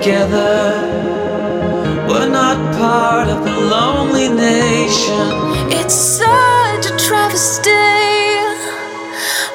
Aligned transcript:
together. 0.00 0.80
We're 2.08 2.28
not 2.28 2.56
part 2.76 3.28
of 3.28 3.44
the 3.44 3.52
lonely 3.52 4.28
nation. 4.28 5.26
It's 5.78 5.94
such 5.94 6.86
a 6.90 6.96
travesty. 6.96 7.70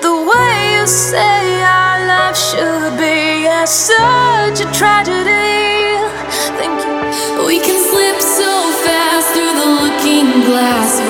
The 0.05 0.15
way 0.29 0.77
you 0.77 0.85
say 0.85 1.63
our 1.63 1.97
life 2.05 2.37
should 2.37 2.93
be. 2.99 3.43
Yeah, 3.45 3.65
such 3.65 4.61
a 4.61 4.69
tragedy. 4.71 5.97
Thank 6.59 6.77
you. 6.85 7.45
We 7.47 7.57
can 7.59 7.77
slip 7.89 8.21
so 8.21 8.51
fast 8.85 9.33
through 9.33 9.55
the 9.61 9.69
looking 9.81 10.45
glass. 10.45 11.04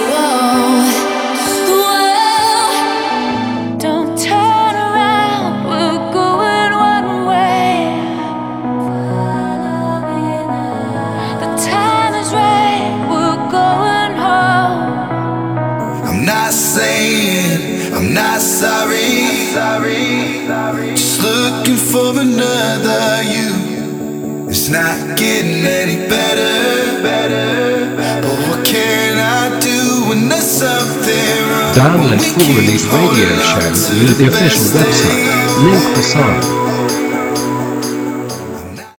I'm 16.15 16.23
not 16.23 16.53
saying 16.53 17.93
I'm 17.93 18.13
not 18.13 18.39
sorry. 18.39 19.35
Just 20.95 21.21
looking 21.21 21.75
for 21.75 22.17
another 22.17 23.21
you. 23.23 24.47
It's 24.47 24.69
not 24.69 25.17
getting 25.17 25.65
any 25.67 26.07
better. 26.07 27.03
Better. 27.03 27.95
But 28.23 28.31
what 28.47 28.65
can 28.65 29.19
I 29.19 29.59
do 29.59 30.07
when 30.07 30.29
there's 30.29 30.43
something 30.43 31.35
wrong? 31.51 31.75
Download 31.75 32.21
full 32.31 32.55
release 32.63 32.85
radio 32.87 33.35
show 33.43 33.59
via 33.91 34.13
the 34.15 34.27
official 34.31 34.63
website, 34.71 35.67
link 35.67 35.95
beside. 35.99 36.74